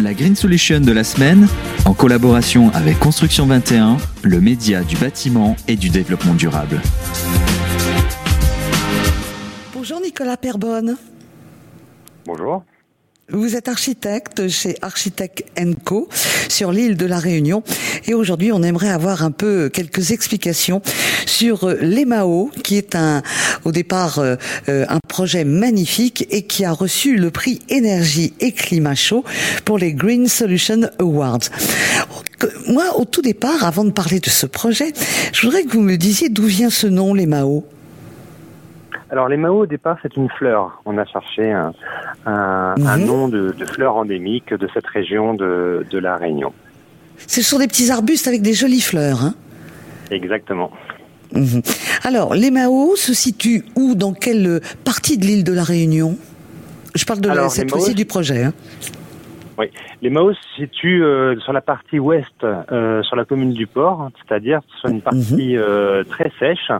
[0.00, 1.48] La Green Solution de la semaine,
[1.84, 6.80] en collaboration avec Construction 21, le média du bâtiment et du développement durable.
[9.74, 10.96] Bonjour Nicolas Perbonne.
[12.26, 12.62] Bonjour.
[13.30, 15.44] Vous êtes architecte chez Architect
[15.84, 16.08] Co
[16.48, 17.62] sur l'île de la Réunion
[18.06, 20.80] et aujourd'hui on aimerait avoir un peu quelques explications
[21.26, 23.22] sur l'EMAO qui est un
[23.66, 24.36] au départ euh,
[24.70, 29.24] euh, un projet magnifique et qui a reçu le prix énergie et climat chaud
[29.66, 31.50] pour les Green Solution Awards.
[32.66, 34.94] Moi au tout départ avant de parler de ce projet,
[35.34, 37.66] je voudrais que vous me disiez d'où vient ce nom l'EMAO.
[39.10, 40.82] Alors les Mao au départ c'est une fleur.
[40.84, 41.72] On a cherché un,
[42.26, 43.06] un, un mhm.
[43.06, 46.52] nom de, de, fleur endémique de cette région de, de la Réunion.
[47.16, 49.22] Ce sont des petits arbustes avec des jolies fleurs.
[49.22, 49.34] Hein
[50.10, 50.70] Exactement.
[51.32, 51.62] Mhm.
[52.04, 56.16] Alors les Mao se situent où Dans quelle partie de l'île de la Réunion?
[56.94, 58.44] Je parle de la, cette fois-ci du projet.
[58.44, 58.52] Hein
[59.58, 59.66] oui,
[60.02, 64.08] les Mao se situent euh, sur la partie ouest, euh, sur la commune du port,
[64.16, 65.62] c'est-à-dire sur une partie mhm.
[65.62, 66.70] euh, très sèche,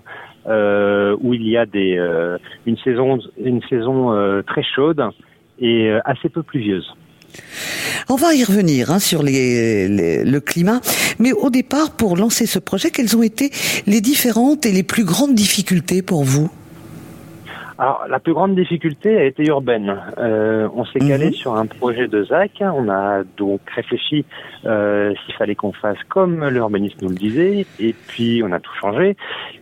[0.48, 3.18] euh, où il y a euh, une saison,
[4.12, 5.02] euh, très chaude
[5.60, 6.86] et assez peu pluvieuse.
[8.08, 10.80] On va y revenir hein, sur le climat,
[11.18, 13.50] mais au départ, pour lancer ce projet, quelles ont été
[13.86, 16.50] les différentes et les plus grandes difficultés pour vous?
[17.80, 19.96] Alors, la plus grande difficulté a été urbaine.
[20.18, 21.32] Euh, on s'est calé mhm.
[21.32, 22.60] sur un projet de ZAC.
[22.60, 24.24] On a donc réfléchi
[24.66, 28.74] euh, s'il fallait qu'on fasse comme l'urbaniste nous le disait, et puis on a tout
[28.80, 29.16] changé.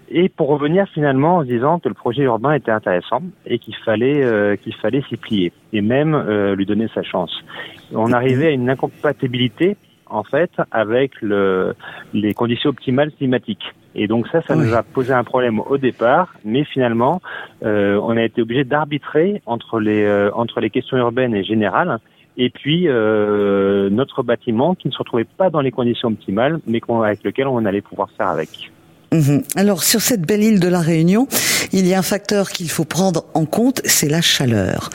[0.09, 3.77] Et pour revenir finalement en se disant que le projet urbain était intéressant et qu'il
[3.85, 7.45] fallait euh, qu'il fallait s'y plier et même euh, lui donner sa chance.
[7.93, 11.75] On arrivait à une incompatibilité en fait avec le,
[12.13, 13.75] les conditions optimales climatiques.
[13.95, 17.23] Et donc ça, ça nous a posé un problème au départ, mais finalement,
[17.65, 21.99] euh, on a été obligé d'arbitrer entre les euh, entre les questions urbaines et générales,
[22.37, 26.81] et puis euh, notre bâtiment qui ne se retrouvait pas dans les conditions optimales, mais
[27.03, 28.71] avec lequel on allait pouvoir faire avec.
[29.17, 29.43] Mhm.
[29.57, 31.27] Alors sur cette belle île de la Réunion,
[31.73, 34.91] il y a un facteur qu'il faut prendre en compte, c'est la chaleur.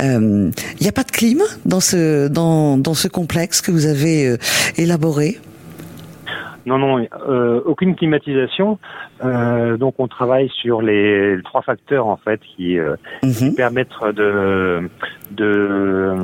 [0.00, 3.86] Euh, il n'y a pas de clim dans ce dans, dans ce complexe que vous
[3.86, 4.36] avez euh,
[4.76, 5.38] élaboré?
[6.64, 8.78] Non, non, euh, aucune climatisation.
[9.24, 13.54] Euh, donc on travaille sur les, trois facteurs en fait qui, euh, mhm.
[13.54, 14.88] permettent de,
[15.32, 16.14] de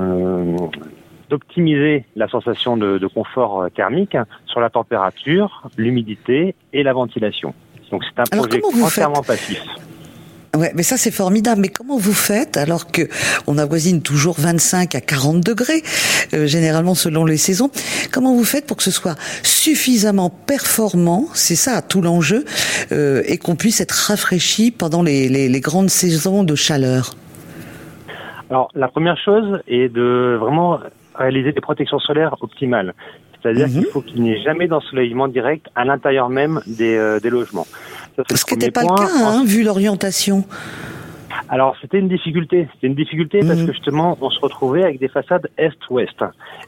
[1.31, 4.17] d'optimiser la sensation de, de, confort thermique
[4.47, 7.55] sur la température, l'humidité et la ventilation.
[7.91, 9.63] Donc c'est un projet entièrement passif.
[10.57, 11.61] Ouais, mais ça c'est formidable.
[11.61, 13.03] Mais comment vous faites alors que
[13.47, 15.83] on avoisine toujours 25 à 40 degrés,
[16.33, 17.71] euh, généralement selon les saisons?
[18.13, 22.45] Comment vous faites pour que ce soit suffisamment performant C'est ça tout l'enjeu,
[22.93, 27.15] euh, et qu'on puisse être rafraîchi pendant les, les, les grandes saisons de chaleur?
[28.51, 30.81] Alors la première chose est de vraiment
[31.19, 32.95] réaliser des protections solaires optimales.
[33.41, 33.73] C'est-à-dire mhm.
[33.75, 37.67] qu'il faut qu'il n'y ait jamais d'ensoleillement direct à l'intérieur même des, euh, des logements.
[38.35, 40.45] Ce qui n'était pas le cas, hein, vu l'orientation.
[41.49, 43.67] Alors c'était une difficulté, c'était une difficulté parce mhm.
[43.67, 46.23] que justement on se retrouvait avec des façades est-ouest,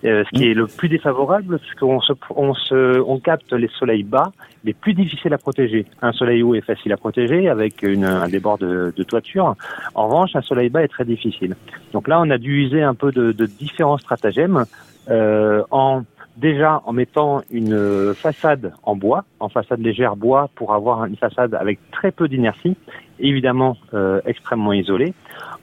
[0.05, 3.69] euh, ce qui est le plus défavorable parce qu'on se, on se, on capte les
[3.79, 4.33] soleils bas,
[4.65, 5.87] les plus difficiles à protéger.
[6.03, 9.55] Un soleil haut est facile à protéger avec une, un débord de, de, toiture.
[9.95, 11.57] En revanche, un soleil bas est très difficile.
[11.93, 14.65] Donc là, on a dû user un peu de, de différents stratagèmes
[15.11, 16.03] euh, en
[16.41, 21.55] déjà en mettant une façade en bois, en façade légère bois, pour avoir une façade
[21.55, 22.77] avec très peu d'inertie,
[23.19, 25.15] évidemment euh, extrêmement isolée,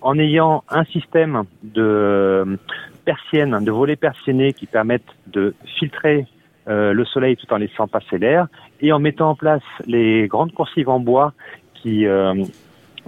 [0.02, 2.58] en ayant un système de
[3.06, 6.28] persiennes, de volets persiennés qui permettent de filtrer
[6.68, 8.48] euh, le soleil tout en laissant passer l'air,
[8.82, 11.34] et en mettant en place les grandes coursives en bois
[11.74, 12.34] qui euh,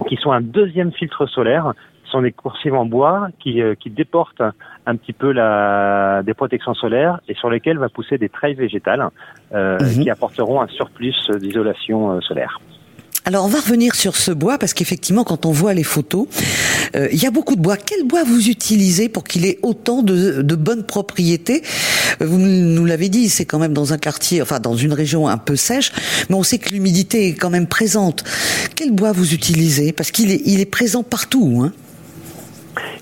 [0.08, 1.72] qui sont un deuxième filtre solaire
[2.10, 4.42] sont des coursives en bois qui, euh, qui déportent
[4.86, 9.08] un petit peu la, des protections solaires et sur lesquelles va pousser des treilles végétales
[9.52, 10.02] euh, mhm.
[10.02, 12.60] qui apporteront un surplus d'isolation euh, solaire.
[13.24, 16.26] Alors on va revenir sur ce bois parce qu'effectivement quand on voit les photos,
[16.96, 17.76] euh, il y a beaucoup de bois.
[17.76, 21.62] Quel bois vous utilisez pour qu'il ait autant de, de bonnes propriétés?
[22.20, 25.38] Vous nous l'avez dit, c'est quand même dans un quartier, enfin dans une région un
[25.38, 25.92] peu sèche,
[26.28, 28.24] mais on sait que l'humidité est quand même présente.
[28.74, 29.92] Quel bois vous utilisez?
[29.92, 31.62] Parce qu'il est, il est présent partout.
[31.62, 31.72] Hein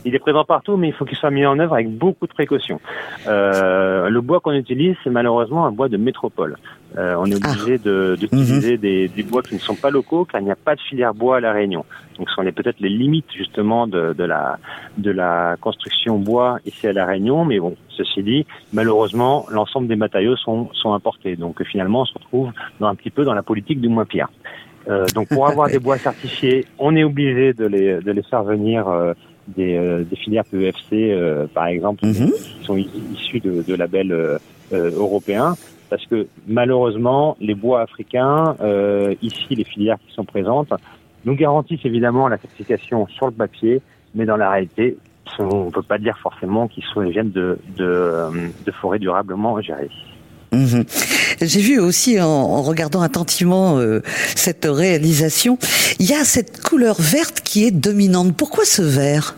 [0.05, 2.33] il est présent partout, mais il faut qu'il soit mis en œuvre avec beaucoup de
[2.33, 2.81] précautions.
[3.27, 6.57] Euh, le bois qu'on utilise, c'est malheureusement un bois de métropole.
[6.97, 8.17] Euh, on est obligé ah.
[8.17, 8.79] d'utiliser mhm.
[8.79, 11.13] des, des, bois qui ne sont pas locaux, car il n'y a pas de filière
[11.13, 11.85] bois à la Réunion.
[12.19, 14.59] Donc, ce sont peut-être les limites justement de, de, la
[14.97, 17.45] de la construction bois ici à la Réunion.
[17.45, 21.37] Mais bon, ceci dit, malheureusement, l'ensemble des matériaux sont, sont importés.
[21.37, 24.29] Donc, finalement, on se retrouve dans, un petit peu dans la politique du moins pire.
[24.89, 28.45] Euh, donc, pour avoir des bois certifiés, on est obligé de les, de les faire
[28.45, 29.13] venir euh,
[29.57, 32.33] des, euh, des filières PEFC, euh, par exemple, mhm.
[32.33, 34.39] qui sont issus de, de labels
[34.73, 35.55] européens
[35.89, 40.73] parce que malheureusement, les bois africains, euh, ici les filières qui sont présentes,
[41.25, 43.81] nous garantissent évidemment la certification sur le papier,
[44.15, 44.97] mais dans la réalité,
[45.39, 48.31] on ne peut pas dire forcément qu'ils viennent de, de,
[48.65, 49.91] de forêts durablement gérées.
[50.53, 50.85] Mhm.
[51.43, 55.59] J'ai vu aussi en, regardant attentivement euh, cette réalisation,
[55.99, 58.37] il y a cette couleur verte qui est dominante.
[58.37, 59.37] Pourquoi ce vert?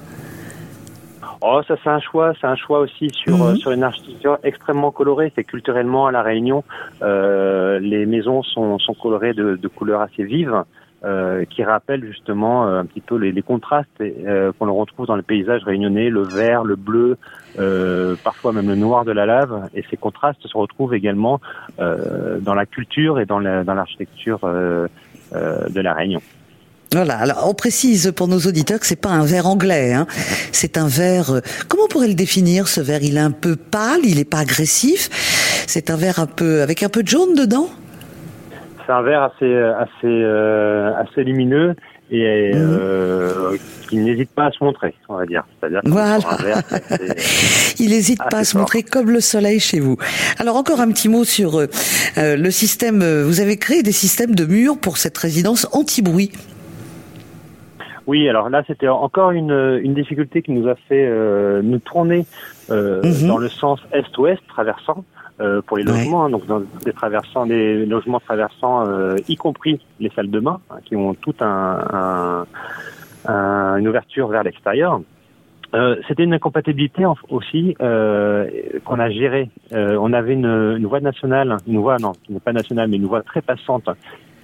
[1.43, 3.43] Oh, ça c'est un choix, c'est un choix aussi sur mhm.
[3.43, 5.33] euh, sur une architecture extrêmement colorée.
[5.35, 6.65] C'est culturellement à la Réunion,
[7.03, 10.65] euh, les maisons sont sont colorées de, de couleurs assez vives.
[11.03, 15.17] Euh, qui rappellent justement euh, un petit peu les, les contrastes euh, qu'on retrouve dans
[15.17, 17.17] le paysage réunionnais, le vert, le bleu,
[18.23, 19.71] parfois même le noir de la lave.
[19.75, 21.41] Et ces contrastes se retrouvent également
[21.79, 26.21] dans la culture et dans l'architecture de la Réunion.
[26.93, 27.19] Voilà.
[27.19, 29.93] Alors on précise pour nos auditeurs que c'est pas un verre anglais.
[29.93, 30.07] Hein.
[30.51, 31.31] C'est un verre.
[31.31, 34.01] Euh, comment on pourrait le définir ce verre Il est un peu pâle.
[34.03, 35.09] Il est pas agressif.
[35.69, 37.69] C'est un verre avec un peu de jaune dedans?
[38.91, 41.77] C'est un verre assez assez euh, assez lumineux
[42.11, 43.57] et euh,
[43.89, 45.45] qui n'hésite pas à se montrer, on va dire.
[45.61, 46.19] C'est-à-dire voilà.
[47.79, 49.97] il n'hésite pas à se montrer comme le soleil chez vous.
[50.41, 51.61] Alors encore un petit mot sur
[52.17, 52.99] le système.
[53.23, 56.33] Vous avez créé des systèmes de murs pour cette résidence anti-bruit.
[58.11, 62.27] Oui, alors là, c'était encore une, une difficulté qui nous a fait euh, nous tourner
[62.69, 63.29] euh, mhm.
[63.29, 65.05] dans le sens est-ouest, traversant
[65.41, 68.85] euh, pour les logements, hein, donc dans des traversants, des logements traversants,
[69.29, 72.45] y compris les salles de bain, hein, qui ont tout un,
[73.27, 75.01] un, une ouverture vers l'extérieur.
[76.09, 79.51] c'était une incompatibilité aussi qu'on a gérée.
[79.73, 83.07] on avait une, une voie nationale, une voie non, qui n'est pas nationale, mais une
[83.07, 83.89] voie très passante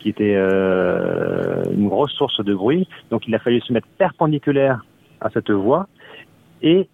[0.06, 2.87] qui était euh, une grosse source de bruit.
[3.10, 4.84] Donc il a fallu se mettre perpendiculaire
[5.20, 5.88] à cette voie
[6.62, 6.88] et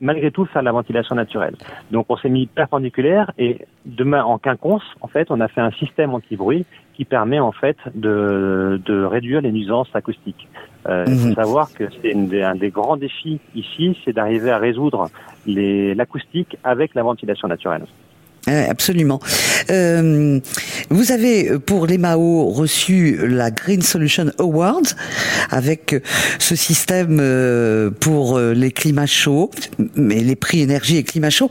[0.00, 1.54] malgré tout faire la ventilation naturelle.
[1.90, 5.72] Donc on s'est mis perpendiculaire et demain en quinconce, en fait, on a fait un
[5.72, 6.64] système anti-bruit
[6.94, 10.48] qui permet en fait de, de réduire les nuisances acoustiques.
[10.88, 11.34] Euh, Il faut mhm.
[11.34, 15.08] savoir que c'est un des grands défis ici, c'est d'arriver à résoudre
[15.46, 17.84] l'acoustique avec la ventilation naturelle.
[18.50, 19.20] Absolument.
[19.70, 20.40] Euh,
[20.88, 24.88] vous avez pour les Mao reçu la Green Solution Award
[25.50, 25.94] avec
[26.38, 29.50] ce système euh, pour euh, les climats chauds,
[29.94, 31.50] mais les prix énergie et climat chaud.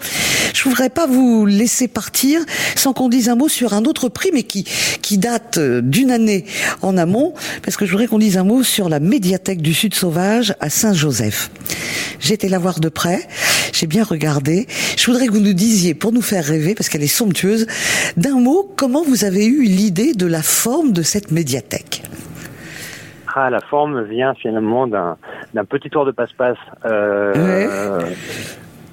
[0.54, 2.42] Je voudrais pas vous laisser partir
[2.76, 4.66] sans qu'on dise un mot sur un autre prix, mais qui
[5.02, 6.46] qui date d'une année
[6.82, 9.96] en amont, parce que je voudrais qu'on dise un mot sur la médiathèque du Sud
[9.96, 11.50] Sauvage à Saint-Joseph.
[12.30, 13.28] Été la voir de près,
[13.74, 14.68] j'ai bien regardé.
[14.98, 17.68] Je voudrais que vous nous disiez, pour nous faire rêver, parce qu'elle est somptueuse,
[18.18, 22.04] d'un mot, comment vous avez eu l'idée de la forme de cette médiathèque?
[23.36, 25.18] Ah, la forme vient finalement d'un
[25.66, 26.58] petit tour de passe-passe.
[26.86, 28.02] Euh,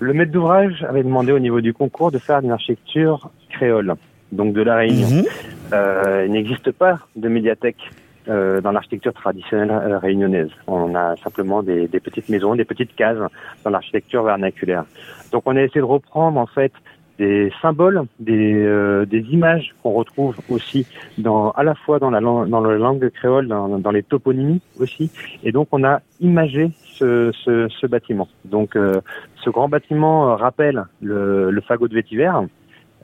[0.01, 3.95] le maître d'ouvrage avait demandé au niveau du concours de faire une architecture créole,
[4.33, 5.09] donc de la Réunion.
[5.09, 5.25] Mhm.
[5.73, 7.91] Euh, il n'existe pas de médiathèque
[8.29, 10.51] euh, dans l'architecture traditionnelle euh, réunionnaise.
[10.67, 13.19] On a simplement des, des, petites maisons, des petites cases
[13.65, 14.85] dans l'architecture vernaculaire.
[15.33, 16.73] Donc on a essayé de reprendre en fait
[17.19, 20.87] des symboles, des, euh, des images qu'on retrouve aussi
[21.19, 24.61] dans à la fois dans la langue, dans la langue créole, dans, dans, les toponymies
[24.79, 25.11] aussi.
[25.43, 28.29] Et donc on a imagé ce, ce, ce bâtiment.
[28.45, 32.31] Donc ce grand bâtiment rappelle le, le fagot de vétiver.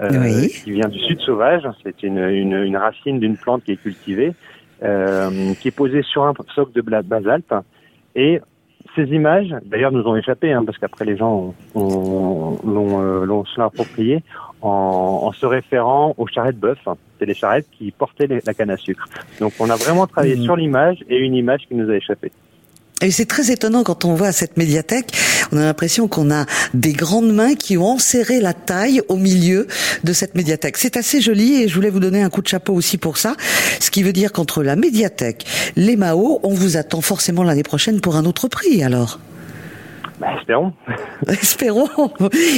[0.00, 1.68] Euh, qui vient du sud sauvage.
[1.82, 4.32] C'est une, une, une, racine d'une plante qui est cultivée
[4.82, 7.54] euh, qui est posé sur un socle de basalte.
[8.14, 8.40] Et
[8.94, 14.22] ces images, d'ailleurs, nous ont échappé, hein, parce qu'après les gens l'ont euh, approprié
[14.60, 16.78] en, en, se référant aux charrettes bœuf.
[17.18, 19.08] C'est les charrettes qui portaient la canne à sucre.
[19.40, 20.44] Donc on a vraiment travaillé mmh.
[20.44, 22.30] sur l'image et une image qui nous a échappé.
[23.02, 25.10] Et c'est très étonnant quand on voit cette médiathèque,
[25.50, 29.66] on a l'impression qu'on a des grandes mains qui ont enserré la taille au milieu
[30.04, 30.76] de cette médiathèque.
[30.76, 33.34] C'est assez joli et je voulais vous donner un coup de chapeau aussi pour ça.
[33.80, 35.44] Ce qui veut dire qu'entre la médiathèque,
[35.76, 39.18] les Mao, on vous attend forcément l'année prochaine pour un autre prix alors.
[40.22, 40.72] Bah, espérons.
[41.26, 41.88] espérons.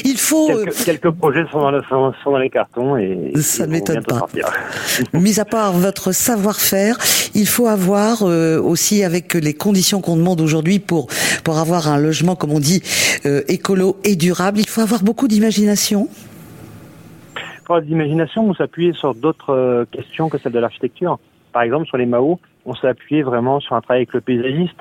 [0.05, 0.49] Il faut.
[0.49, 3.33] Quelques, euh, quelques projets sont dans, le, sont, dans, les cartons et.
[3.41, 4.27] Ça ne m'étonne pas.
[5.15, 6.99] Mis à part votre savoir-faire,
[7.35, 11.07] il faut avoir euh, aussi avec les conditions qu'on demande aujourd'hui pour
[11.43, 12.83] pour avoir un logement, comme on dit,
[13.25, 14.59] euh, écolo et durable.
[14.59, 16.09] Il faut avoir beaucoup d'imagination.
[17.65, 21.19] Pour d'imagination, on s'appuie sur d'autres questions que celles de l'architecture.
[21.55, 24.81] Par exemple, sur les Mao, on s'est appuyé vraiment sur un travail avec le paysagiste,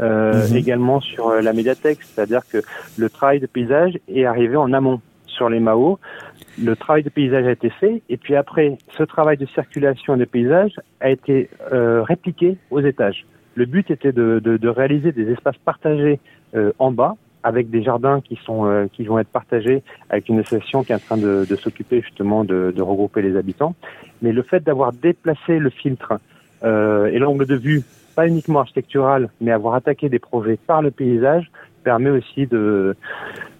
[0.00, 0.56] euh, mhm.
[0.56, 2.58] également sur euh, la médiathèque, c'est-à-dire que
[2.96, 5.98] le travail de paysage est arrivé en amont sur les Mao.
[6.62, 10.26] Le travail de paysage a été fait, et puis après, ce travail de circulation des
[10.26, 13.24] paysages a été euh, répliqué aux étages.
[13.54, 16.20] Le but était de, de, de réaliser des espaces partagés
[16.54, 20.38] euh, en bas avec des jardins qui sont euh, qui vont être partagés avec une
[20.40, 23.74] association qui est en train de, de s'occuper justement de, de, regrouper les habitants.
[24.20, 26.14] Mais le fait d'avoir déplacé le filtre
[26.64, 27.82] et l'angle de vue,
[28.14, 31.50] pas uniquement architectural, mais avoir attaqué des projets par le paysage,
[31.82, 32.96] permet aussi de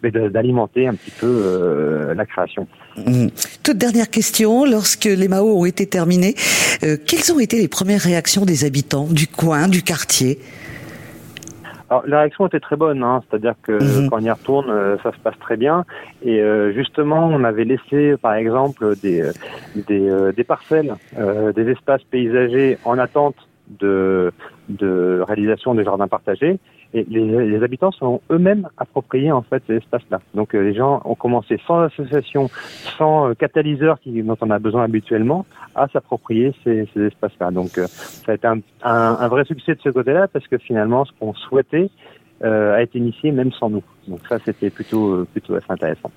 [0.03, 2.67] d'alimenter un petit peu euh, la création.
[2.97, 3.29] Mmh.
[3.63, 6.35] Toute dernière question, lorsque les Mao ont été terminés,
[6.83, 10.41] euh, quelles ont été les premières réactions des habitants du coin, du quartier?
[11.93, 14.09] Alors, la réaction était très bonne, hein, c'est-à-dire que mmh.
[14.09, 15.85] quand on y retourne, euh, ça se passe très bien.
[16.23, 19.23] Et euh, justement, on avait laissé, par exemple, des
[19.77, 20.95] des, euh, des parcelles,
[21.55, 23.37] des espaces paysagers en attente
[23.69, 24.33] de
[24.71, 26.59] de réalisation des jardins partagés.
[26.95, 30.21] Et les, les habitants sont eux-mêmes appropriés en fait ces espaces-là.
[30.35, 32.51] Donc les gens ont commencé sans association,
[32.99, 37.51] sans catalyseur qui, dont on a besoin habituellement, à s'approprier ces, ces espaces-là.
[37.51, 38.47] Donc ça a été
[38.83, 41.91] un, vrai succès de ce côté-là parce que finalement ce qu'on souhaitait
[42.45, 43.83] euh, a été initié même sans nous.
[44.09, 46.11] Donc ça, c'était plutôt plutôt assez intéressant.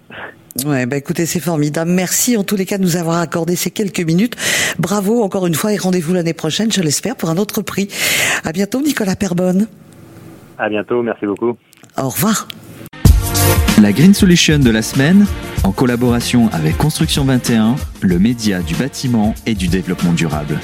[0.66, 1.92] Ouais, bah écoutez, c'est formidable.
[1.92, 4.36] Merci en tous les cas de nous avoir accordé ces quelques minutes.
[4.80, 7.90] Bravo encore une fois et rendez-vous l'année prochaine, je l'espère, pour un autre prix.
[8.44, 9.68] À bientôt, Nicolas Perbonne.
[10.58, 11.58] À bientôt, merci beaucoup.
[11.98, 12.48] Au revoir.
[13.82, 15.26] La Green Solution de la semaine,
[15.64, 20.60] en collaboration avec Construction 21, le média du bâtiment et du développement durable.